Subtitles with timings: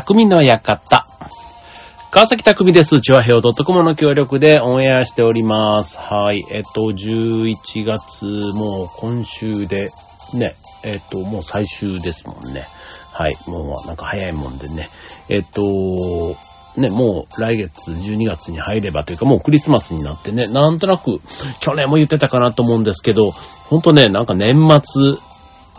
[0.00, 1.06] 匠の館。
[2.10, 3.00] 川崎匠です。
[3.00, 5.96] チュアヘオ .com の協力でオンエアしております。
[5.98, 6.44] はい。
[6.50, 7.54] えっと、11
[7.86, 9.88] 月、もう今週で、
[10.34, 10.52] ね、
[10.84, 12.66] えっと、もう最終ですもんね。
[13.10, 13.34] はい。
[13.46, 14.90] もうなんか早いもんでね。
[15.30, 16.36] えっと、
[16.78, 21.22] ね、もう来月12月に入ればというかもうクリスマスになってね、なんとなく
[21.60, 25.12] 去年も言ってたかなと思うんですけど、ほんとね、なんか年末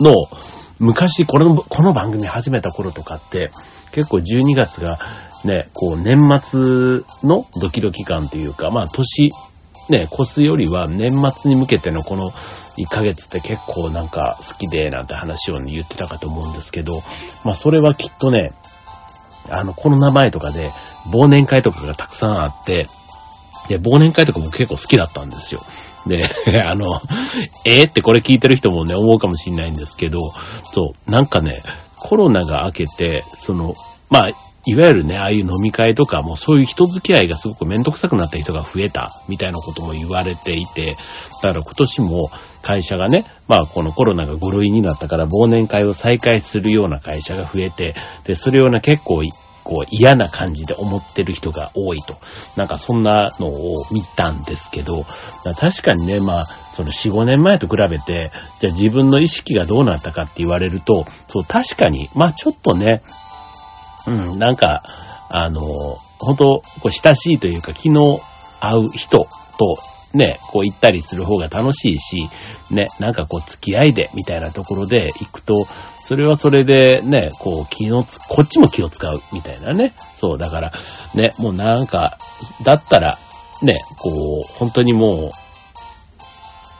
[0.00, 0.12] の
[0.78, 3.50] 昔この、この番組始めた頃とかって
[3.92, 4.98] 結構12月が
[5.44, 9.30] ね、こう年末のドキドキ感というか、まあ年
[9.88, 17.02] ね、越すよりは年末に向けてのこの1ヶ月って結構なんか好きでなんて話を、ね、言ってたかと思うんですけど、
[17.44, 18.52] まあそれはきっとね、
[19.50, 20.70] あの、コロナ前とかで
[21.10, 22.86] 忘年会とかがたくさんあって、
[23.68, 25.60] で、忘年会とか僕結構好きだったんですよ。
[26.06, 26.24] で、
[26.64, 27.00] あの、
[27.64, 27.88] えー？
[27.88, 30.18] ってこれ聞いてる人もね、思うかもしれないんですけど、
[30.62, 31.62] そう、なんかね、
[31.96, 33.74] コロナが明けて、その、
[34.10, 34.30] まあ、
[34.66, 40.96] いわゆるね、ああいう飲み会とかもそういう人付き合いがすごくめんどくさくなった人が増えた、みたいなことも言われていて、
[41.42, 49.22] だから今年も会社がね、まあこのコロナが5類になったから忘年会を再開するような会社が増えて、で、それをね、結構
[49.68, 52.16] こう嫌な感じで思ってる人が多いと。
[52.56, 55.04] なんかそんなのを見たんですけど、
[55.60, 63.02] 確かにね、まあ、その4、5年前と比べて、じゃあ自分の意識がどうなったかって言われると、そう、確かに、まあちょっとね、
[64.06, 64.82] うん、なんか、
[65.30, 65.60] あの、
[66.18, 67.94] 本当こう親しいというか、昨日
[68.60, 69.28] 会う人と、
[70.14, 72.28] ね、こう行ったりする方が楽しいし、
[72.70, 79.92] ね、なんかこう付き合いでみたいなところで行くと、それはそれでね、こう気のつ、こっちも気を使うみたいなね。
[80.16, 80.72] そう、だから、
[81.14, 82.16] ね、もうなんか、
[82.64, 83.18] だったら、
[83.62, 85.30] ね、こう、本当にもう、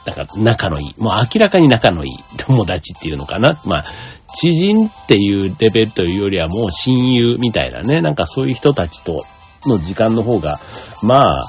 [0.07, 3.61] なんか仲のいい、もう明らかに仲のいい 友達っていうのかな。
[3.65, 3.85] まあ、
[4.41, 9.23] 知人っていうレベルというよりはもう親友みたいなね、なんかそういう人たちと
[9.67, 10.59] の時間の方が、
[11.03, 11.47] まあ、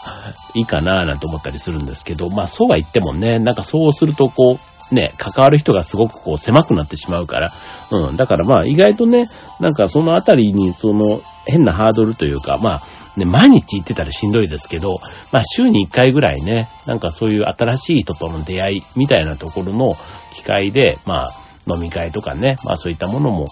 [0.56, 4.58] いいかななんて思ったりするんですけど、まあそうは言ってもね、なんかそうするとこ
[4.92, 7.52] う、ね、関わる人がすごくこう狭くなってしまうから、
[7.92, 9.22] うん、だからまあ意外とね、
[9.60, 12.82] なんかそのあたりにその変なハードルというか、まあ、
[13.18, 15.00] ね、毎日行ってたらしんどいですけど、
[15.32, 19.90] まあ週に1回ぐらいね、なんかそういう新しい人との出会いみたいなところの
[20.34, 21.32] 機会で、まあ
[21.72, 23.46] 飲み会とかね、まあそういったものも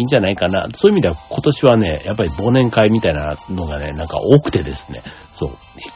[0.00, 0.68] いんじゃないかな。
[0.74, 5.02] そういう意味では今年はね、やっぱり忘年会みたいなのがね、なんか多くてですね。
[5.34, 5.50] そう。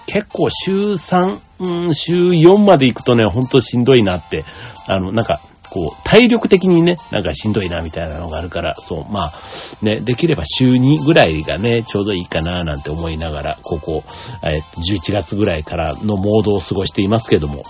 [0.06, 1.38] 結構週3、
[1.86, 4.44] うん、週4まで行くとね、ほんとしんどいなって、
[4.88, 5.40] あの、なんか、
[5.72, 9.32] こう、体力的にね、なんかしんどいなみたいなのがあるから、そう、まあ、
[9.80, 14.04] ね、できれば週2ぐらいがね、ちょうどいいかななんて思いながら、ここ、
[14.42, 17.62] え、11月ぐらいからのモードを過ごしていますけども、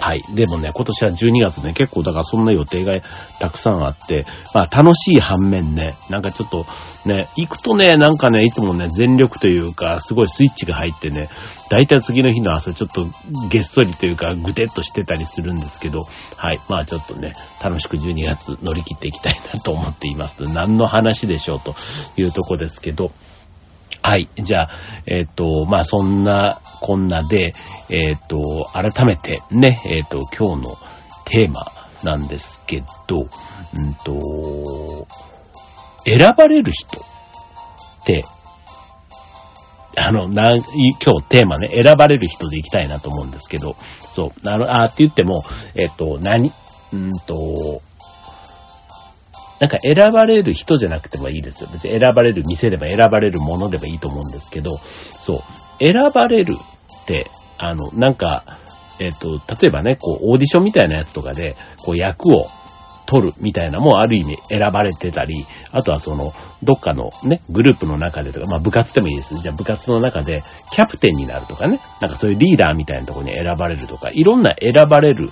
[0.00, 0.24] はい。
[0.34, 2.98] でもね、今年は12月ね、結構だからそんな予定が
[3.38, 4.24] たくさんあって、
[4.54, 6.64] まあ楽しい反面ね、なんかちょっと
[7.04, 11.28] ね、行くとね、なんかね、いつもね、全力というか、すごいスイッチが入ってね、
[11.70, 13.06] だいたい次の日の朝ちょっと
[13.50, 16.00] げっそりというか、ぐてっとしてたりするんですけど、
[16.36, 16.60] はい。
[16.68, 17.32] まあちょっとね、
[17.62, 20.42] 楽しく12月乗り切っていきたいなと思っています。
[20.44, 21.74] 何の話でしょうと
[22.16, 23.12] いうとこですけど、
[24.02, 24.28] はい。
[24.36, 24.70] じゃあ、
[25.06, 27.52] えっ、と、まあ、そんな、こんなで、
[27.90, 30.76] えっ、と、改めてね、えっ、と、今日の
[31.26, 31.66] テーマ
[32.02, 35.06] なんですけど、うんと、
[36.04, 38.22] 選ばれる人って、
[39.98, 45.42] あの、な、今日テーマね、選ばれる人でいきたいなと思うんですけど、そう、あの、あーって言っても、
[45.74, 46.52] えっ、と、何
[46.92, 47.82] うんと、
[49.60, 51.68] なんか選ばれる人じゃなくてもいいですよ。
[51.72, 55.38] 別に選ばれる店でも選ばれるものでもいいと思うんですけど、そう。
[55.78, 56.54] 選ばれる
[57.02, 58.42] って、あの、なんか、
[58.98, 62.46] えっ、と、例えばね、こう、オーディションみたいなやつとかで、こう、役を
[63.10, 66.32] 取るみたいなもある意味選ばれてたり、あとはその、
[66.62, 69.34] どっかのね、グループの中でとか、まあ部活でもいいです。
[69.40, 70.42] じゃあ部活の中で
[70.72, 75.30] キャプテンになるとかね、なんかそういうリーダーみたいなとこに選ばれるとか、いろんな選ばれる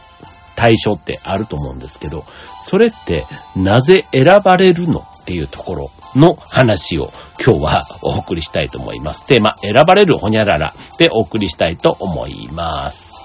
[0.58, 2.24] 対象ってあると思うんですけど、
[2.66, 3.24] それって
[3.54, 9.28] なぜ選ばれるのっていうところの話を今日はお送りしたいと思います。
[9.28, 13.17] テーマ、選ばれるほにゃららでお送りしたいと思います。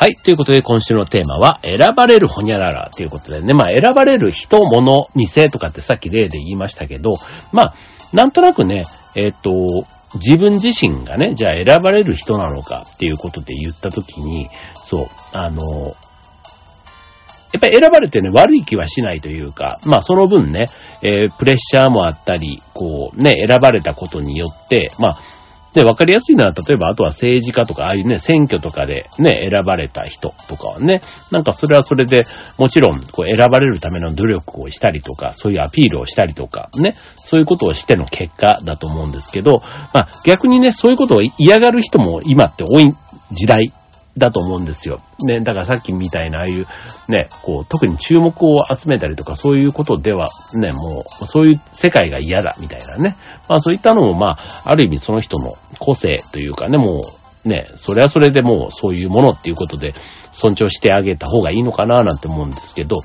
[0.00, 0.14] はい。
[0.14, 7.12] ということで、今週のテーマは、選ばれるほにゃららということでね、まあ、選ばれる人、物、店とかってさっき例で言いましたけど、
[7.52, 7.74] まあ、
[8.14, 8.80] なんとなくね、
[9.14, 9.66] えっ、と、
[10.14, 15.60] 自分自身がね、じゃあ選ばれる人なのかっていうことで言ったときに、そう、あの、
[17.52, 20.64] やっぱり選ばれてね、悪い気はしないというか、まあその分ね、
[21.02, 25.18] えー、プレッシャーもあったり、こうね、選ばれたことによって、まあ
[25.72, 31.00] で、わかりやすいのは、例えば、あとは政治家とか、ああいうね、選挙とかでね、選ばれた人とかはね、
[31.30, 32.24] なんかそれはそれで、
[32.58, 39.62] もちろん、こう、選ばれるための努力をしたりとか、そういうアピールをしたりとか、ね、そういうことをしての結果だと思うんですけど、
[39.94, 42.88] まあ、逆にね、そういうことを嫌がる人も今って多い
[43.30, 43.72] 時代
[44.18, 44.98] だと思うんですよ。
[45.22, 46.66] ね、だからさっきみたいなああいう
[47.08, 53.16] ね、こう、特に注目を集めたりとかそういうことではね、もう、そういう世界が嫌だみたいなね。
[53.48, 57.00] まあそういったのもまあ、ある意味その人の個性というかね、も
[57.44, 59.94] う、ね、それはそれでもうそういうものっていうことで
[60.32, 62.96] 尊重してあげた方がいいのかななんて思うんですけど、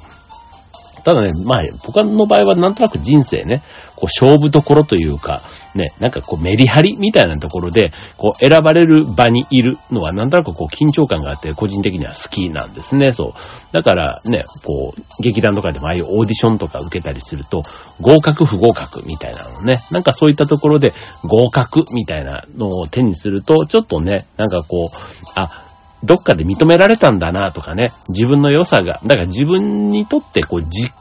[1.05, 3.61] ただね、まあ、僕の場合はなんとなく人生ね、
[3.95, 5.42] こう勝負どころというか、
[5.75, 13.74] ね、なんかこうメリハリみたいなところで、こう選ばれる場にいるのはなんとなくこう緊張感があって個人的には好きなんですね、そう。
[13.74, 17.62] だからね、こう、劇団とかでもああいうオーディションとか受けたりすると、
[18.01, 20.94] 合格不合格みたいなのね、なんかそういったところで
[21.24, 24.88] 合格みたいなのを手にすると、ちょっとね、なんかこう、
[25.36, 25.65] あ、
[26.03, 30.91] どっかで認められたんだなとかね、自分の良さが、だから自分にとってこう実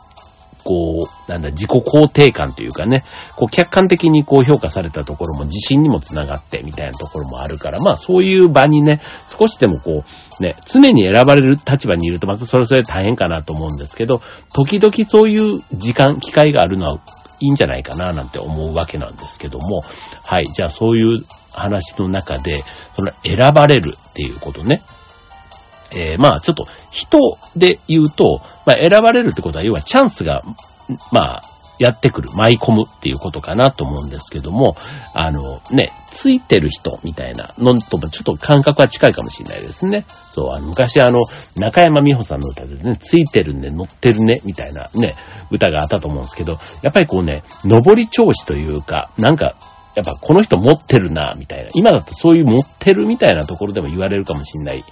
[0.64, 3.04] こう、なんだ、自己肯定感というかね、
[3.36, 9.00] こう、客観的にこう評価されたところも自信にもつながってみたいなところもあるから、まあそういう場にね、
[9.38, 10.04] 少しでもこ
[10.40, 14.20] う、ね、常に選ばれる立場にいるとまたそれぞれ大変かなと思うんですけど、
[14.52, 17.00] 時々そういう時間、機会があるのは
[17.40, 19.82] いいんじゃないかななんて思うわけなんですけども、
[20.24, 21.20] はい、じゃあそういう
[21.52, 22.62] 話の中で、
[22.96, 24.80] その選ばれるっていうことね、
[25.92, 27.18] えー、まあちょっと人
[27.56, 30.42] で言うと、まあ選ばれるってことは要はチャンスが、
[31.12, 31.40] まあ
[31.78, 34.76] やってくる、舞い込むっていうことかなと思うんですけども、
[35.12, 40.04] あのね、ついてる人みたいなのともちょっと感覚は近いかもしれないですね。
[40.06, 41.24] そう、あの昔あの、
[41.56, 45.16] 中山美穂さんの歌でね、ついてるね、乗ってるね、みたいなね、
[45.50, 49.56] 歌があったと思うんですけど、やっぱりこうね、上り調子というか、なんか、
[49.96, 51.70] やっぱこの人持ってるな、みたいな。
[51.74, 54.84] 今だとそういう持ってるみたいなところでも言われるかもしれない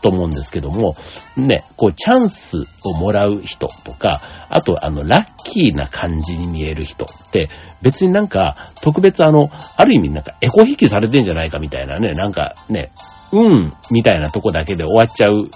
[0.00, 0.94] と思うんですけども、
[1.36, 7.48] ね、こう、チャンスをもらう人とか、あと、あの、ラッキーな感じに見える人って、
[7.82, 12.90] 別になんか、特別あの、ある意味なんか、エコ引きされてんじゃないかみたいなね、なんかね、
[13.32, 15.48] うん、みたいなとこだけで終わっちゃう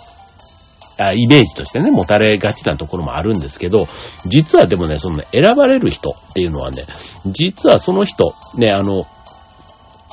[0.99, 3.88] あイメージとしてね、持たれがちなところもあるんですけど、
[4.26, 6.85] 実はでもね、その、ね、選ばれる人っていうのはね、
[7.26, 9.06] 実はその人、ね、あの、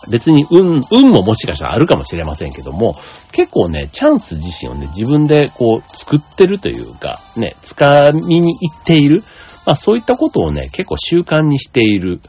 [0.10, 2.96] 別に運、運ももしかしたらあるかもしれませんけども、
[3.32, 9.22] 結構ね、チャンス自身をね、自分でこう作ってるというか、ね、掴みに行っている、
[9.66, 12.20] まあそういったことをね、結構習慣にしている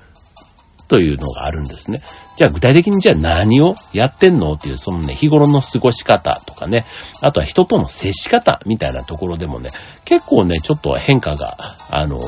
[0.88, 2.00] というのがあるんですね。
[2.36, 6.84] じゃあ具体的にじゃあ何をやってんのっていう、そのね、日頃の過ごし方とかね、
[7.22, 9.68] あとは人との接し方みたいなところでもね、
[10.04, 11.56] 結構ね、ちょっと変化が、
[11.90, 12.18] あの、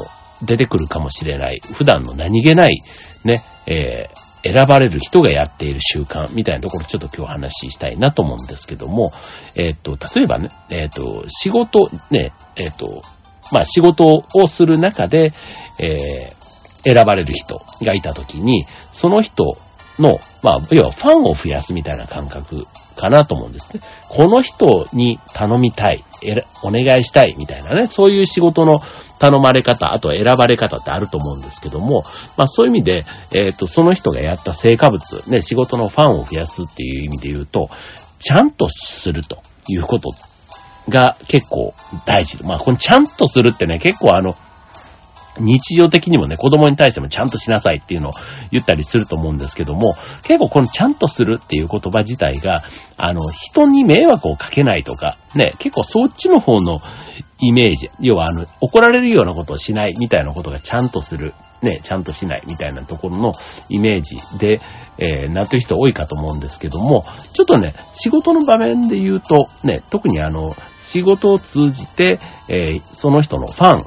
[0.43, 1.61] 出てくるかもしれない。
[1.75, 2.79] 普段の何気ない、
[3.25, 9.11] ね、えー選ばれる人がやっている習慣みたいなところちょっと今日話したいなと思うんですけども、
[9.55, 13.03] えっ、と、例えばね、えっ、と、仕事、ね、えっ、と、
[13.53, 15.33] まあ仕事をする中で、
[15.81, 16.31] え
[16.85, 19.57] 選ばれる人がいたときに、その人
[19.99, 22.65] の、まあ、要はファンを増やすみたいな感覚
[22.97, 23.83] かなと思うんですね。
[24.09, 26.05] この人に頼みたい、
[26.63, 28.81] お願いしたいみたいなね、そういう仕事の
[29.25, 32.03] 頼まれ方、あとは選ばれ方ってあると思うんですけども、
[32.37, 33.05] まあそういう意味で、
[33.35, 35.01] えっ、ー、と、その人がやった成果物、
[35.31, 37.71] ね、仕事のファンを増やすっていう意味で言うと、
[38.21, 39.39] ちゃんとすると
[39.69, 40.11] いうこと
[40.91, 42.45] が結構大事。
[42.45, 44.35] まあこのちゃんとするってね、結構あの、
[45.39, 48.11] 日常的にもね、子供に対してもちゃんとしなさいっていうのを
[48.53, 52.63] 言ったりすると思うんですけども、結構このちゃんとするっていう言葉自体が、
[52.97, 56.81] あの、人に迷惑をかけないとか、ね、結構そっちの方の
[57.41, 63.33] イメージ、要はあの、怒られるようなことをしないみたいなことがちゃんとする、ね、ちゃんとしないみたいなところの
[63.69, 64.61] イメージで、
[64.99, 70.53] えー、なってる人多いかと思うんですけども、ちょっとね、仕事の場面で言うと、ね、特にあの、
[70.91, 73.85] 仕事を通じて、えー、その人のファン、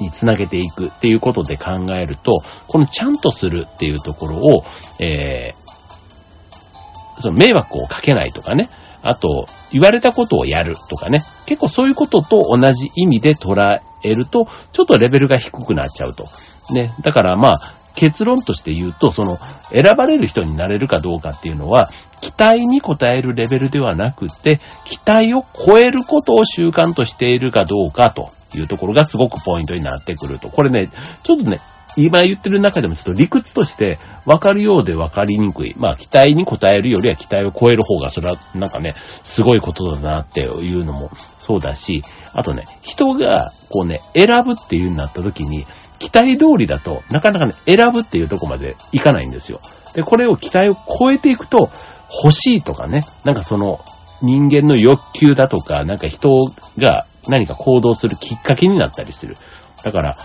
[0.00, 4.64] につなげていくっていうことで考えると、このちゃんとするっていうところを、
[5.00, 8.68] えー、その迷惑をかけないとかね、
[9.08, 13.56] あと、言われたことをやるとかね、結構そういうことと同じ意味で捉
[14.02, 16.24] えると、ちょっとレベルが低くなっちゃうと。
[16.74, 19.38] ね、だからまあ、結論として言うと、その、
[19.70, 30.48] 選ばれる人になれるかどうかっていうのは、期待に応えるレベルではなくて、期待を超えることを習慣としているかどうかというところがすごくポイントになってくると。
[30.48, 30.88] これね、
[31.22, 31.58] ちょっとね、
[31.98, 35.74] 今言ってる中でもちょっと理屈として分かるようで分かりにくい。
[35.76, 42.02] まあ、期待に応えるよりは期待を超える方が、それはなんかね、すごいことだなっていうのもそうだし、
[42.34, 45.66] あとね、人がこうね、選ぶっていうになった時に、
[45.98, 49.58] 期待通りだと、なかなかね、選ぶっていうとこまでいかないんですよ。
[49.96, 51.68] で、これを期待を超えていくと、
[52.22, 53.80] 欲しいとかね、なんかその、
[54.22, 56.38] 人間の欲求だとか、なんか人
[56.78, 59.36] が何か行動するきっかけになったりする。
[59.84, 60.16] だから、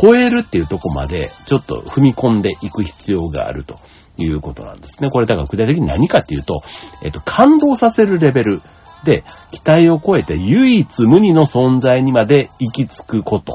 [0.00, 3.76] 超えるっていうとこまでちょっと踏み込んでいく必要があると
[4.16, 5.10] いうことなんですね。
[5.10, 6.60] これだから具体的に何かっていうと、
[7.02, 8.60] えっと、感動させるレベル
[9.04, 13.52] で期待を超えて唯一無二の存在にまで行き着くこと。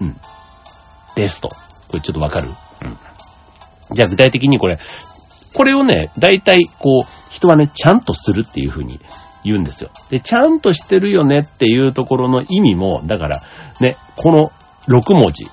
[0.00, 0.16] うん。
[1.14, 1.48] ですと。
[1.48, 2.48] これちょっとわかる？
[2.48, 2.96] うん。
[3.94, 4.78] じゃあ具体的にこれ、
[5.54, 9.00] これをね、大体こう、人はね、ちゃんとするっていう風に
[9.44, 9.90] 言うんですよ。
[10.10, 13.38] で、ちゃんとしてるよねっていうところの意味も、だから、
[13.80, 14.50] ね、この
[14.88, 15.46] 6文字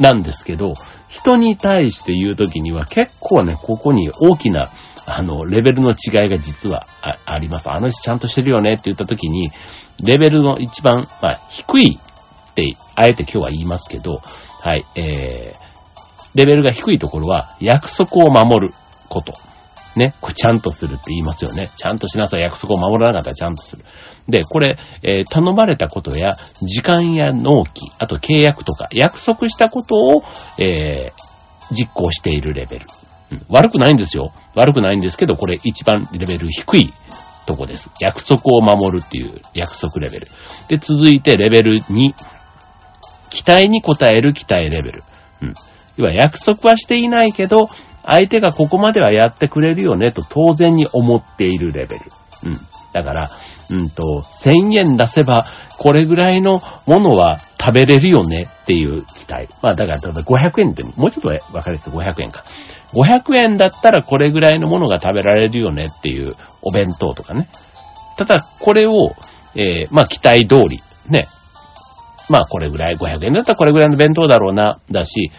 [0.00, 0.72] なんですけど、
[1.08, 4.68] 人に対して言うときには結構ね、ここに大きな、
[5.06, 6.86] あの、レベルの違いが実は
[7.26, 7.70] あります。
[7.70, 9.50] あの人ちゃんとしてるよねって言ったときに、
[10.04, 14.22] レベルの一番、まあ、低いって、あえて今日は言いますけど、
[14.60, 18.74] はい、えー、レベルが低いところは、約束を守る
[19.08, 19.32] こと。
[19.96, 21.66] ね、これちゃんとするって言いますよね。
[21.66, 22.40] ちゃんとしなさい。
[22.40, 23.84] 約束を守らなかったらちゃんとする。
[24.28, 30.24] で、これ、えー、頼まれたことや、時間や納期、あと契約とか、約束したことを、
[30.58, 32.86] えー、実行しているレベル、
[33.48, 34.32] 悪くないんですよ。
[34.54, 36.92] 悪くないんですけど、これ一番レベル低い
[37.46, 37.90] とこです。
[38.00, 40.26] 約束を守るっていう約束レベル。
[40.68, 42.14] で、続いてレベル2。
[43.30, 45.04] 期待に応える期待レベル。
[45.42, 45.54] うん。
[45.96, 47.68] 要は約束はしていないけど、
[48.06, 52.02] 相手がここまではやってくれるよねと当然に思っているレベル。
[52.46, 52.56] うん。
[52.92, 53.28] だから、
[53.70, 55.46] うんと、1000円出せば、
[55.78, 56.52] これぐらいの
[56.86, 59.48] ものは食べれるよねっていう期待。
[59.62, 62.44] まあだから、ただ500円って、もうちょっとわかりやすい500円か。
[62.92, 67.48] 500円だったらこれぐらいのものが食べられるよねっていうお弁当とかね。
[68.18, 69.14] ただ、これを、
[69.56, 71.26] えー、まあ期待通り、ね。
[72.30, 75.32] まあこれぐらい、500円だったらこれぐらいの弁当だろうな、だし、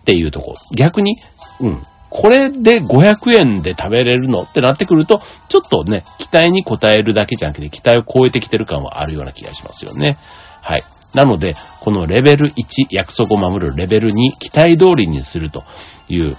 [0.00, 0.52] っていうとこ。
[0.76, 1.16] 逆に、
[1.60, 1.82] うん。
[2.16, 10.16] これで500円で食べれるのってなってくると、ちょっとね、期待に応えるだけじゃなくて、期待を超えてきてる感はあるような気がしますよね。
[10.62, 10.84] はい。
[11.12, 15.64] なので、このレベル1、約束を守るレベル2、期待通りにすると
[16.08, 16.36] いう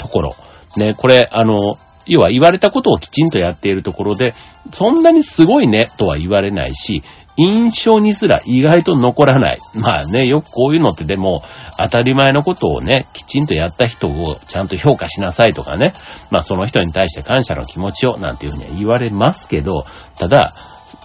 [0.00, 0.34] ところ。
[0.78, 4.32] ね、これ、あの、要は言われたことをきちんとやっているところで、
[4.72, 7.02] そんなにすごいねとは言われないし、
[7.36, 9.58] 印象にすら意外と残らない。
[9.74, 11.42] まあね、よくこういうのってでも、
[11.78, 15.92] 当たり前のことをね、きちんとやった人をちゃんと評価しなさいとかね、
[16.30, 19.84] まあその人に対して感謝の気持ちをなんていうふうには言われますけど、
[20.18, 20.54] ただ、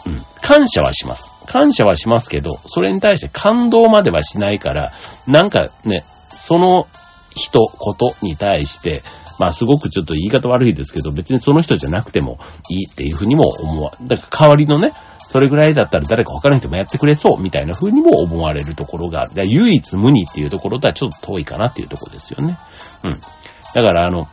[0.06, 1.32] うん、感謝はします。
[1.48, 4.94] 感謝はしますけど、それに対して感動まではしないから、
[5.28, 6.88] なんかね、その
[7.36, 9.04] 人、ことに対して、
[9.40, 12.38] まあすごくちょっと言い方悪いですけど、別にその人じゃなくても
[12.70, 14.94] いいっていうふうにも思わ、だから代わりのね、
[15.32, 19.48] それぐらいだったら誰か他の人もやってくれそうみたいな風にも思われるところがある。
[19.48, 22.58] 唯一無二っていうところとはちょっと遠いかなっていうところですよね。
[23.06, 23.18] うん。
[23.74, 24.28] だからあの、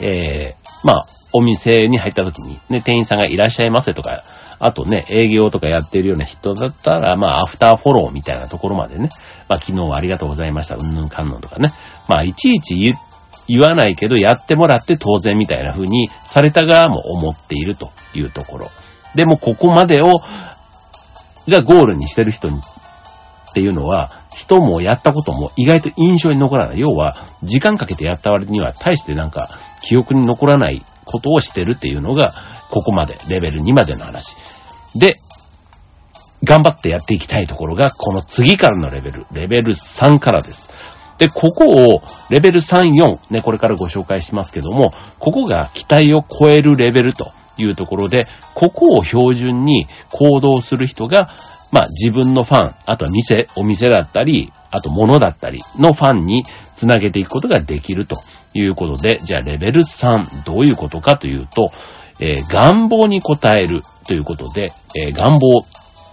[0.00, 4.24] えー、まあ、お店に入った時にね、店員さんがいらっしゃいませとか、
[4.58, 9.10] あとね、営業とかやってるような人だったら、まあ、アフターフォローみたいなところまでね、
[9.48, 11.70] まあ、昨日はありがとうございました、うんぬんかんぬんとかね。
[12.08, 12.94] まあ、いちいち言
[13.46, 18.66] 言わないけど、やってもらって当然みたいな風にされた側も思っているというところ。
[19.18, 20.06] でもここまでを、
[21.48, 26.78] がゴールにしてる人に、っていうのは、人もやったことも意外と印象に残らない。
[26.78, 29.48] 要は、時間かけてやった割には、大してなんか、
[29.82, 32.32] 記憶に残らないことをしてるっていうのが、
[32.70, 34.36] ここまで、レベル2までの話。
[35.00, 35.16] で、
[36.44, 40.70] 頑張ってやっていきたいところが、この次からのレベル、レベル3からです。
[41.18, 51.34] で、ここを、レベル3、4、ね、これからご紹介しますけども、ここが期待を超えるレベルというところで、ここを標準に行動する人が、
[51.72, 56.44] まあ自分のファン、あとは店、お店だったり、あと物だったりのファンに
[56.76, 58.16] つなげていくことができると
[58.54, 61.70] いうことで、じゃあレベル3、どういうことかというと、
[62.20, 65.62] えー、願望に応えるということで、えー、願望、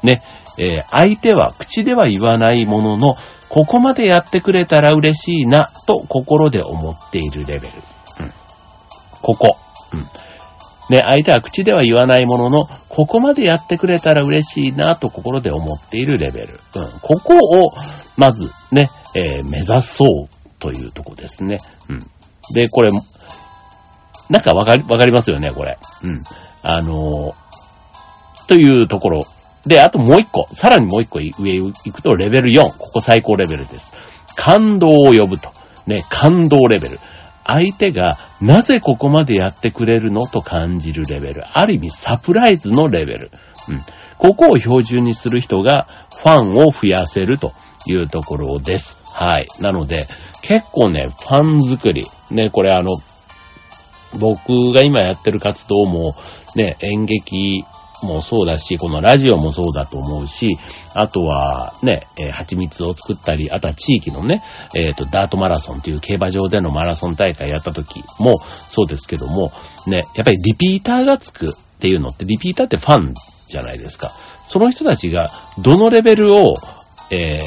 [0.04, 0.22] ね、
[0.60, 3.16] えー、相手は口では言わないものの、
[3.50, 7.74] ここまでやってくれたら嬉しいな、と心で思っているレベル。
[8.22, 8.32] うん。
[9.22, 9.58] ここ。
[9.94, 10.06] うん。
[10.90, 16.48] ね、相手は口では言わないものの、ここまでやってくれたら嬉しいなと心で思っているレベル。
[16.48, 16.60] うん。
[17.02, 17.72] ここを、
[18.18, 21.58] まずね、えー、目指そうというとこですね。
[21.90, 22.00] うん。
[22.54, 22.92] で、これ、
[24.30, 25.78] なんかわかり、わかりますよね、これ。
[26.04, 26.24] うん。
[26.62, 29.22] あのー、というところ。
[29.66, 32.62] で、あともう一個、さらにもう一個上行くとレベル4。
[32.78, 33.92] ここ最高レベルです。
[34.36, 35.50] 感動を呼ぶと。
[35.88, 37.00] ね、感動レベル。
[37.46, 41.44] 相手がなぜここまでやってくれるのと感じるレベル。
[41.46, 43.32] ある意味サプライズのレベル。
[43.70, 43.80] うん。
[44.18, 45.88] ここを標準にする人が
[46.18, 47.54] ファンを増やせると
[47.88, 49.04] いうところです。
[49.14, 49.48] はい。
[49.62, 50.06] なので、
[50.42, 52.04] 結構ね、ファン作り。
[52.32, 52.98] ね、これあの、
[54.20, 56.16] 僕が今やってる活動も、
[56.56, 57.64] ね、演劇
[58.04, 60.48] もそうだし、このラジオもそうだと思うし、
[60.94, 64.44] あとはね、えー、蜂蜜を作ったり、あとは地域のね、
[64.76, 69.52] えっ、ー、と、ダートマラソンという競馬場でのマラソン大会やった時もそうですけども、
[69.88, 73.14] ね、やっぱりリピーターがつくっていうのって、リピーターってファン
[73.50, 74.12] じゃないですか。
[74.48, 76.54] その人たちがどのレベルを、
[77.12, 77.38] え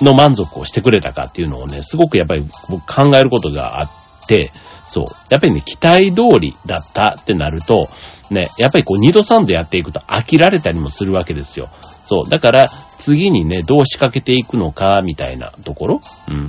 [0.00, 3.90] ー、の満足をしてくれたかっていうのをね、すごくやっぱり僕考えることがあっ
[4.26, 4.52] て、
[4.90, 5.04] そう。
[5.30, 7.88] やっぱりね、期待通りだったってなると、
[8.30, 11.68] ね、やっぱりこう二度三度やっていくと飽きられたりもするわけですよ。
[12.06, 12.28] そう。
[12.28, 12.64] だから、
[12.98, 16.48] 次にね、どう仕掛けていくのか、みたいなところうん。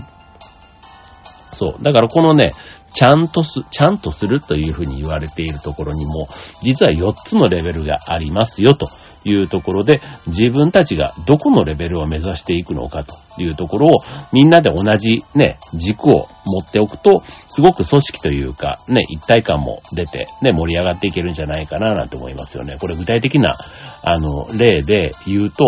[1.53, 1.83] そう。
[1.83, 2.51] だからこのね、
[2.93, 6.27] ちゃんとす、ちゃんとするというふうに言われているところにも、
[6.61, 8.85] 実は4つのレベルがありますよと
[9.23, 13.91] いうところで、自分たちがどこのレベルを目指していくのかというところを、
[14.33, 22.77] みんなで同じね、軸を持っておくと、すごく組織というか、ね、一体感も出て、ね、盛り上がっていけるんじゃないかななんて思いますよね。
[22.79, 23.55] これ具体的な、
[24.03, 25.65] あの、例で言うと、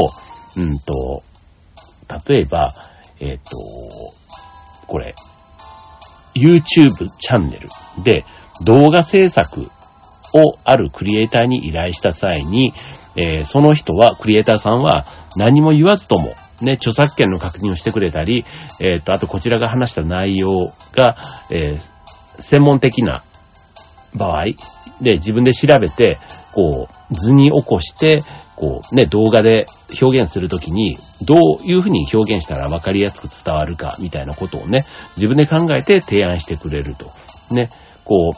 [0.58, 1.24] うんと、
[2.28, 2.74] 例えば、
[3.20, 3.58] えっ、ー、と、
[4.88, 5.16] これ、
[6.36, 7.70] YouTube チャンネル
[8.04, 8.26] で
[8.66, 9.70] 動画制作
[10.34, 12.74] をあるクリエイターに依頼した際に、
[13.16, 15.06] えー、その人は、クリエイターさんは
[15.38, 18.46] 何も言わずとも、ね、著作権の確認をしてくれたり、
[18.82, 21.18] えっ、ー、と、あとこちらが話した内容が、
[21.52, 23.22] えー、専門的な
[24.16, 24.46] 場合
[25.02, 26.18] で自分で調べて、
[26.54, 28.24] こう、図に起こして、
[28.56, 29.66] こうね、動画で
[30.02, 30.96] 表現するときに、
[31.26, 34.86] どういうふうに表現したら分かりやすく伝わるか、みたいなことをね、
[35.18, 37.06] 自分で考えて提案してくれると。
[37.54, 37.70] ね、
[38.06, 38.34] こう、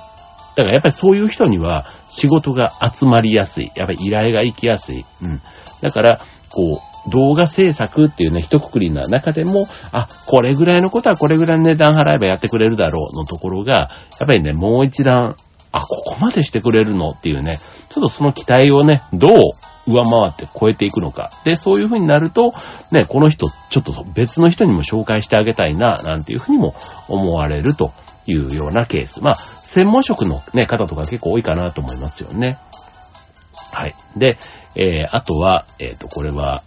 [0.55, 3.71] だからやっぱりそういう人には仕事が集まりやすい。
[3.75, 5.05] やっぱり依頼が行きやすい。
[5.21, 5.41] うん。
[5.81, 6.21] だから、
[6.53, 15.35] こう、動画制作っていうね、一括りな中でも、あ、これぐらいのことはこれぐらいの値段払えばやってくれるだろうのところが、やっぱりね、もう一段、
[15.71, 17.51] あ、ここまでしてくれるのっていうね、
[17.89, 19.39] ちょっとその期待をね、どう
[19.87, 21.31] 上回って超えていくのか。
[21.43, 22.53] で、そういう風になると、
[22.91, 26.75] ね、この人、ちょっと別の人にも紹介してあげたいな、なんていう風にも
[27.07, 27.91] 思われると
[28.25, 29.21] いうようなケース。
[29.21, 32.57] まあ、専門職のね、方とか結構多いかなと思いますよね。
[33.71, 33.95] はい。
[34.15, 34.37] で、
[34.75, 36.63] えー、あとは、えっ、ー、と、これは、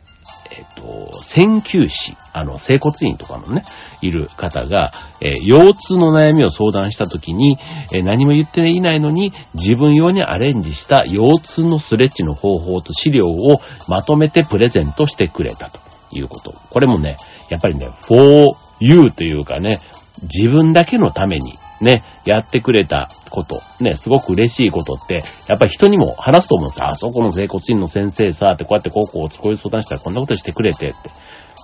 [0.51, 3.63] えっ、と、鍼灸師、あの、整骨院とかのね、
[4.01, 7.59] いる方が、えー、腰痛の悩みを相談したときに、
[7.93, 15.79] えー、何も言っていないのに、自分用にアレンジした腰痛のスレッチの方法と資料をまとめてプレゼントしてくれたと
[16.13, 16.53] いうこと。
[16.71, 17.17] これもね、
[17.51, 19.79] やっぱりね、for you というかね、
[20.23, 26.89] 自分だけのためにね、やってくれたこと、ね、すごく嬉しいことって、やっぱり人にも話すと思うんですよ。
[26.89, 31.11] あそこの整骨院の先生さ、ってこうやってこうこう、こういう相談したらこんなことしてくれてって。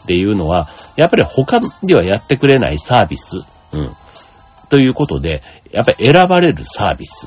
[0.04, 3.38] っていうのは、やっぱり他ではやってくれないサービス。
[3.72, 3.96] うん。
[4.68, 7.26] ということで、やっぱり選ばれるサービス。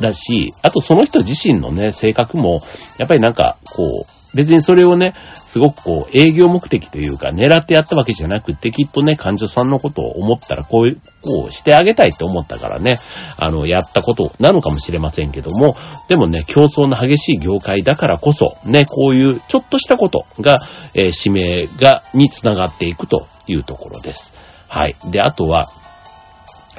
[0.00, 2.60] だし、あとその人自身のね、性格も、
[2.98, 12.94] やっぱりなんか、こう、別にそれをね、すごくこう、営業目的というか、狙ってやったわけじゃなくて、きっとね、患者さんのことを思ったら、こういう、こうしてあげたいって思ったからね、
[13.38, 15.76] あの、やったことなのかもしれませんけども、
[16.08, 20.58] でもね、競争の激しい業界だからこそ、ね、こういうちょっとしたことが、
[20.94, 24.34] えー、指名が、につながっていくというところです。
[24.68, 24.94] はい。
[25.10, 25.62] で、あとは、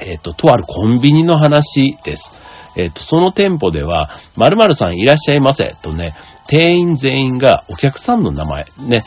[0.00, 2.38] えっ、ー、と、とあるコンビニの話です。
[2.76, 6.14] えっ、ー、と、その店舗では、〇〇さんいらっしゃいませ、とね、
[6.48, 9.00] 店員全員がお客さんの名前、ね、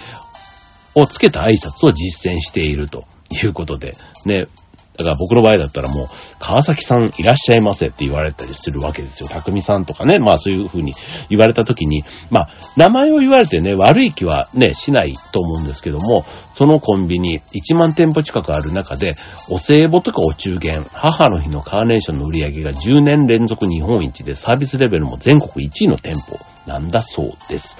[0.95, 3.91] をつけた挨拶を実践しているということで、
[4.25, 4.47] ね、
[4.99, 6.07] だから僕の場合だったらもう、
[6.39, 9.29] 川崎さんいらっしゃいませって言われたりするわけですよ。
[9.29, 10.19] 匠さんとかね。
[10.19, 10.91] まあそういう風に
[11.29, 16.25] 言われた時に、まあ名前を言われてね、悪い気はね、しないと思うんですけども、
[16.57, 19.15] そのコンビニ1万店舗近くある中で、
[19.49, 27.77] お歳暮とかお中元、母の日のカーネーションの売り上げが10年連続日本一でサービスレベルも全国1位の店舗なんだそうです。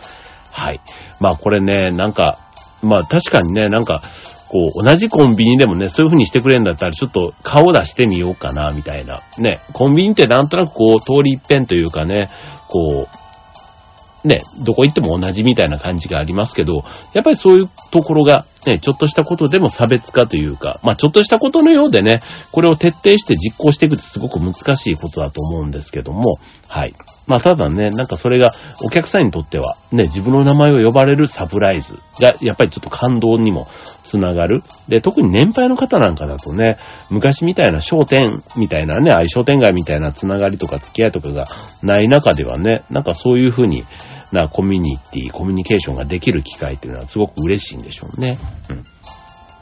[0.51, 0.79] はい。
[1.19, 2.39] まあこれね、なんか、
[2.81, 4.01] まあ確かにね、なんか、
[4.49, 9.21] こう、同じコンビニでもね、そういう風にしてくれるんだったら、ちょっと顔出してみようかな、みたいな。
[9.37, 12.27] ね、コンビニってなんとなくこう、通り一遍というかね、
[12.67, 16.83] こう、ね、どこ行っても同じみたいな感じがありますけど、
[17.13, 22.19] やっぱりそういうところが、ね、ちょっとしたことでも差別化というか、まあちょっとしたことのようでね、
[22.51, 26.93] これを徹底して実行していくってすごく難しいことだと思うんですけども、はい。
[27.27, 28.51] まあただね、なんかそれが
[28.85, 33.69] お客さんにとっては、ね、自分の名前を呼ばれるサプライズが、やっぱりちょっと感動にも
[34.09, 34.63] つながる。
[34.87, 36.77] で、特に年配の方なんかだとね、
[37.11, 41.43] 昔みたいな商店みたいなね、ああいう商店街みたいなつながりとか付き合いとかが
[41.83, 43.85] ない中ではね、なんかそういうふうに
[44.31, 48.37] なコミュニティ、コミュニケーションができる機会っていうのはすごく嬉しいんでしょうね。
[48.69, 48.83] うん。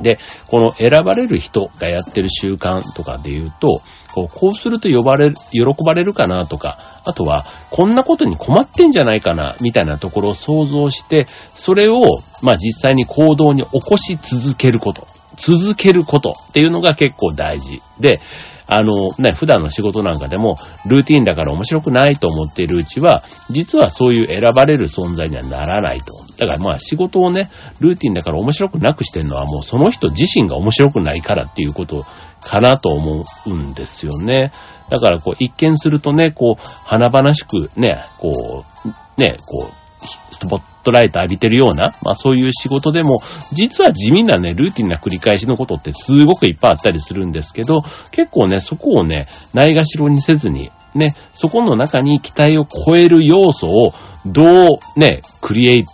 [0.01, 3.81] で、この選ばれる人がやってる習慣とかで言うと、
[4.17, 11.25] こうこうすると呼ばれる、喜ばれるかなとか、あとは、こんなことに困ってんじゃないかな、みたいなところを想像して、
[11.55, 12.01] それを、
[12.41, 15.05] まあ実際に行動に起こし続けること。
[15.37, 17.83] 続けることっていうのが結構大事。
[17.99, 18.19] で、
[18.65, 20.55] あの、ね、普段の仕事なんかでも、
[20.87, 26.13] ルーティンだから面白くないと思っているうちは、実はそういう選ばれる存在にはならないと。
[26.39, 27.49] だからまあ仕事をね、
[27.79, 32.05] ルーティンだから面白くなくしてるのはもうその人自身が面白くないからっていうこと
[32.41, 34.51] かなと思うんですよね。
[34.89, 39.87] だからこう一見するとね、こう、華々しくね、こう、ね、こう、
[40.33, 43.19] スポットライト浴びてるような、まあそういう仕事でも、
[43.51, 53.93] 実は地味なね、ルーティンな繰り返しのことってすごくいっぱいあったりするんですけど、結構ね、そこをね、ないがしろにせずに、ね、そこの中に期待を超える要素を、
[54.25, 55.85] どうね、クリエイ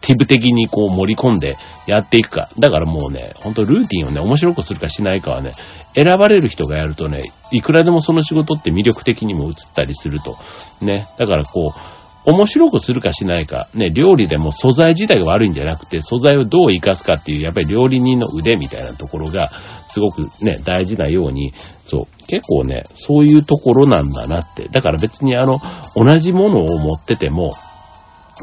[0.00, 2.48] ティブ的にこう盛り込んでやっていくか。
[2.58, 5.50] だからもうね、ほんとルーティンをね、面白くするかしないかはね、
[5.94, 7.20] 選ばれる人がやるとね、
[7.52, 10.36] いくらでもその仕事って魅力的にも映ったりすると。
[10.80, 11.06] ね。
[11.18, 19.50] だからこう、面白くするかしないか、ね、料理でも素材自体が悪いんじゃなくて、素材をどう活かすかっていう、やっぱり料理人の腕みたいなところが、
[19.88, 24.68] すごくね、大事なように、そう、結構ね、そういうところなんだなって。
[24.68, 25.60] だから別にあの、
[25.96, 27.50] 同じものを持ってても、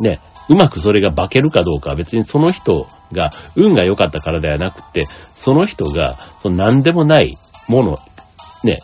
[0.02, 7.34] ね、うまくそれが化けるかどうかは別にその人が運が良かったからではなくて、その人が、その何でもない
[7.68, 7.98] もの、
[8.64, 8.80] ね、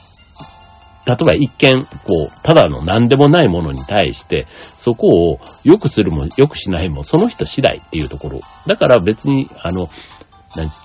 [1.06, 8.40] 例えば一見、こう、ただの何でもないものに対して、そこを良くするも良くしないもその人次第っていうところ。
[8.68, 9.90] だから別に、あの、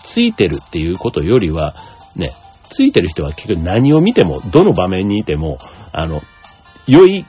[0.05, 1.75] ついてるっていうことよりは、
[2.17, 2.31] ね、
[2.65, 5.59] ついてる人は結局何を見ても、どの場面にいても、
[5.93, 6.21] あの、
[6.87, 7.25] 良い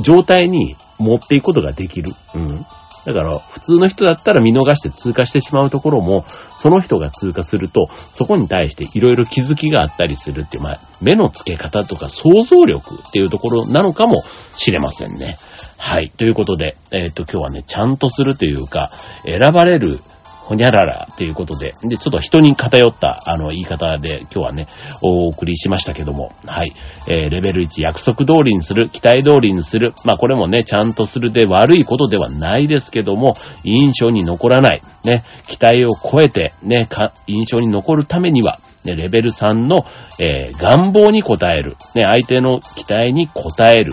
[0.00, 2.10] 状態に持っていくことができる。
[2.34, 2.66] うん。
[3.04, 6.24] だから、普通の人だったら見逃して通過してしまうところも、
[6.56, 14.22] その人が通過すると、そこに対していろいろ気づきがあったりするっていう、まあ、目の付け方とか想像力っていうところなのかも
[14.54, 15.34] しれませんね。
[15.78, 16.10] はい。
[16.10, 18.90] ということで、えっ、ー、と、今日はね、ちゃんとするというか、
[19.24, 19.98] 選ばれる
[20.44, 24.66] ほにゃららということで、で、ちょっと人に偏った、あの、言い方で今日はね、
[25.00, 26.72] お送りしましたけども、はい。
[27.06, 29.92] えー、レベル1、約束通りにする、期待通りにする。
[30.04, 34.82] まあ、これもね、ちゃんとするで悪いことではないですけども、印象に残らない。
[35.04, 39.84] ね、期待を超えて、ね、か、印象に残るためには、ね、レベル3の、
[40.18, 41.76] えー、願望に応える。
[41.94, 43.92] ね、相手の期待に応える。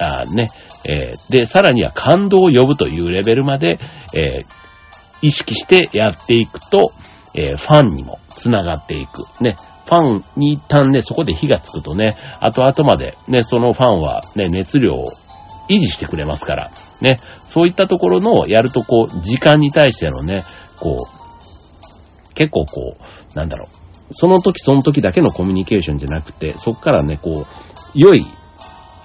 [0.00, 0.48] あね、
[0.88, 3.78] えー、で、さらには感動を呼ぶというレベルまで、
[4.14, 4.63] えー、
[5.24, 6.92] 意識してやっていくと、
[7.34, 9.22] えー、ファンにも繋がっていく。
[9.42, 9.56] ね。
[9.86, 15.06] ファンに一旦ね、そこで火がつくとね、後々までね、そのファンはね、熱量を
[15.70, 17.18] 維持してくれますから、ね。
[17.46, 20.42] そういったところのやるとこう、時間に対してのね、
[20.78, 23.68] こう、結構こう、なんだろう。
[24.10, 28.26] その時その時だけのコミュニケーションじゃなくて、そっからね、こう、良い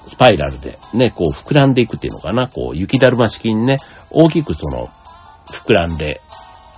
[0.08, 3.77] スパイラルでね、こう膨らんでいくっていうのかな、こう、雪だるま式にね、
[4.12, 4.89] 大きくその、
[5.52, 6.22] 膨らんで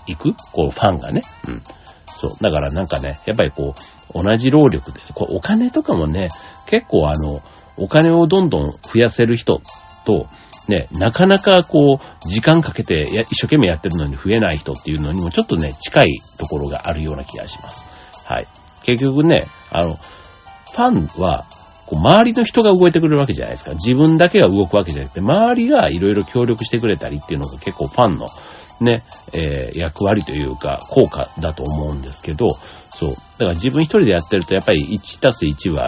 [0.08, 0.34] いく？
[0.54, 1.22] こう、ファンがね。
[1.48, 1.62] うん。
[2.06, 2.32] そう。
[2.42, 3.74] だからなんかね、やっぱりこ
[4.14, 6.28] う、同じ労力で、こうお金とかもね、
[6.66, 7.42] 結構あの、
[7.78, 9.62] お金をどんどん増やせる人
[10.06, 10.28] と、
[10.68, 16.08] ね、なかなかこう、時間かけて一生懸命やってるのに増えない人っていうのにもちょっとね、近い
[16.38, 18.28] ところがあるような気がします。
[18.32, 18.48] はい。
[18.84, 19.38] 結局ね、
[19.72, 21.46] あの、ファンは、
[21.88, 23.74] こう周りの人が動いてくれるわけじゃないですか。
[23.74, 28.28] 自分だけが動くわけじゃなくて、周りがいろいろ協力してくれたりっていうのが結構ファンの
[28.84, 29.02] ね、
[29.34, 33.10] えー、役割というか、効果だと思うんですけど、そう。
[33.12, 35.88] だから自分一人でやってると、やっぱり1たす1は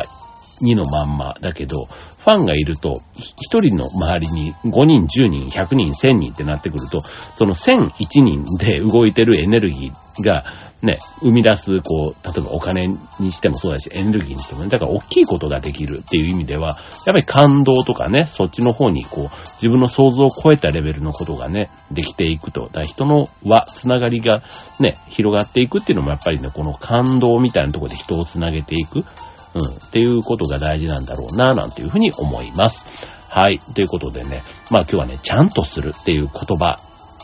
[0.64, 10.46] 2のまんまだけど、ファンがいると、一人の周りに5人、10人、100人、1000人ってなってくると、その1001人で動いてるエネルギーが、
[10.84, 12.88] ね、生み出す、こう、例えばお金
[13.20, 19.30] にしてもそうだし、エネルギーにしてもね、だから大きいことができるっていう意味では、やっぱり感動とかね、そっちの方にこう、
[19.62, 22.64] 自分の想像を超えたレベルのことがね、できていくと。
[22.64, 24.44] だから人の輪、つながりが
[24.82, 29.06] ね、広がっていくっていうのもやっぱりね、この感動みたいなところで人をつなげていく。
[29.56, 33.30] うん、っていうことが大事なんだろうな、なんていうふうに思います。
[33.30, 33.60] はい。
[33.60, 36.78] ということでね、まあ今日はね、ちゃんとするっていう言葉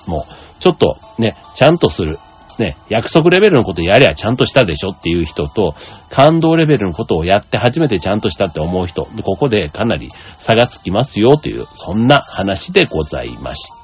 [0.08, 0.24] も、
[0.60, 2.17] ちょっとね、ちゃんとする。
[2.62, 5.76] ね、約束レベルのことやりゃちゃんとしたでしょっていう人と、
[6.12, 13.78] 感動レベルのことをやって初めてちゃんとしたって思う人、ここでかなり差がつきますよという、そんな話でございました。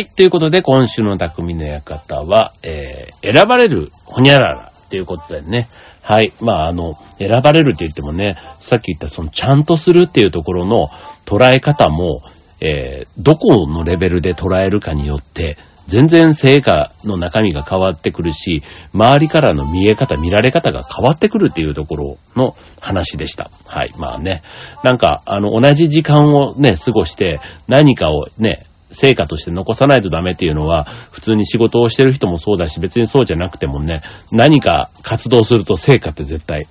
[0.00, 5.68] いということで、今週の匠の館は、えー、選ばれるほにゃららということでね。
[6.02, 6.32] はい。
[6.40, 10.88] まあ、あの、選ばれるって言ってもね、さっき言ったそのちゃんとするっていうところの
[11.24, 12.20] 捉え方も、
[12.60, 15.56] えー、どこのレベルで捉えるかによって、
[15.90, 18.62] 全然成果の中身が変わってくるし、
[18.94, 23.50] 周りからの見え方、見られ方が変わってくるっていうところの話でした。
[23.66, 23.92] はい。
[23.98, 24.42] まあね。
[24.84, 28.54] なんか、あの、同じ時間をね、過ごして、何かをね、
[28.92, 34.00] 成果として残さないとダメっていうのは、普通に仕事をしてる人もそうだし、別にそうじゃなくてもね、
[34.32, 36.66] 何か活動すると成果って絶対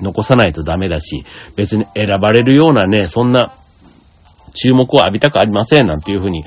[0.00, 1.24] 残さないとダメだし、
[1.56, 3.52] 別に選ばれるようなね、そんな
[4.54, 6.44] 注目を浴びたくありませんなんていうふうに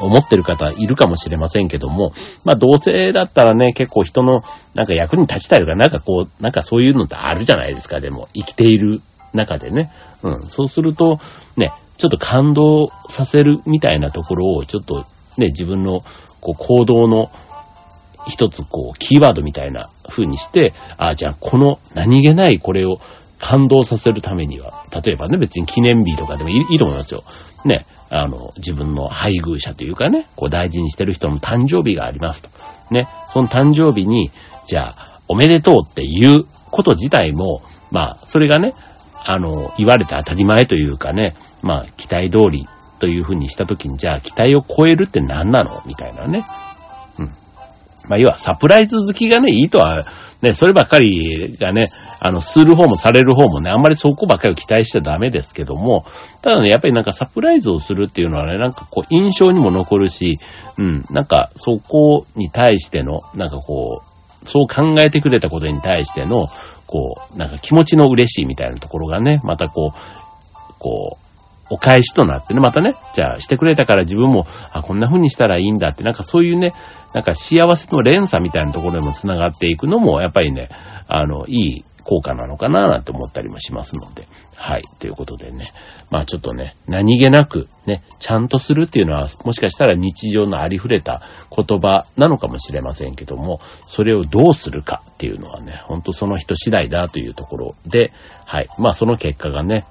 [0.00, 2.12] 思ってる方いるかもしれませんけども、
[2.44, 4.42] まあ同性だったらね、結構人の
[4.74, 9.00] なんか役に立ちたいとか、なんかこう、なんかそういうのってあるじゃないですか、でも、生きている
[9.32, 9.90] 中でね。
[10.24, 11.20] うん、そうすると、
[11.56, 15.04] ね、ちょっと感動させるみたいなところを、ちょっと
[15.38, 16.00] ね、自分の
[16.40, 17.30] こう行動の
[18.26, 22.98] 一つこう、キーワードみたいな風にして、あ、じゃあこの何気ないこれを
[23.38, 27.22] 感動させるためには、例えばね、別に記念日とかでもいいと思いますよ。
[27.64, 32.48] ね、あの、自分の配偶者というかね、こう大事にしてる人の誕生日がありますと。
[32.90, 34.30] ね、その誕生日に、
[34.66, 38.70] じゃあ、おめでとうっていうこと自体も、まあ、それがね、
[39.26, 42.66] あの、言われて当たり前というかね、まあ、期待通り
[43.00, 45.82] というふうにしたときに、じゃあ、期待を超えるって何なの？
[45.86, 46.44] みたいなね。
[47.18, 47.26] うん。
[48.08, 50.04] まあ、要は、サプライズ好きがね、いいとは、
[50.42, 51.88] ね、そればっかりがね、
[52.20, 56.04] あの、する方もされる方もね、あんまりそこばっかりを期待しちゃダメですけども、
[56.42, 60.34] ただね、やっぱりなんかサプライズをするっていうのはね、なんかこう、印象にも残るし、
[60.76, 64.13] うん、なんか、そこに対しての、なんかこう、
[64.44, 66.46] そう考えてくれたことに対しての、
[66.86, 71.24] こう、なんか気持ちの嬉しいみたいなところがね、またこう、こう、
[71.70, 76.72] お返しとなってね、またね、じゃあしてくれたから自分も、あ、こんな風にしたらいいんだって、なんかそういうね、
[77.14, 80.68] なんか幸せの連鎖みたいなところでも繋がっていくのも、やっぱりね、
[81.08, 84.26] あの、いい効果なのかななんて思ったりもしますので。
[84.56, 84.82] はい。
[85.00, 85.66] ということでね。
[86.10, 98.12] まあちょっとね、何気なくね、ちゃんとするっていうのは、もしかしたら日常のありふれた言葉なのかもしれませんけども、それをどうするかっていうのはね、ほんとその人次第だというところで、
[98.46, 98.68] はい。
[98.78, 99.84] まあその結果がね、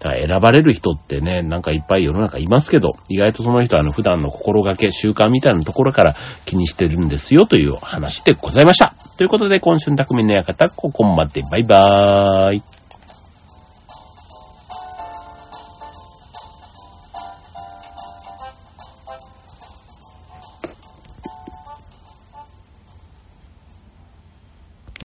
[0.00, 8.94] だから選ばれる人ってね、なんかいっぱい世の中いますけど、意外とその人はあの普段の心がけ、習慣みたいなところから気にしてるんですよという話でございました。
[9.18, 12.79] ということで今週の匠の館、ここまでバイバーイ。